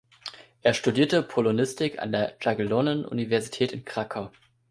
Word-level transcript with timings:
Er 0.63 0.73
studierte 0.73 1.21
Polonistik 1.21 1.99
an 1.99 2.11
der 2.11 2.35
Jagiellonen-Universität 2.41 3.71
in 3.71 3.85
Krakau. 3.85 4.31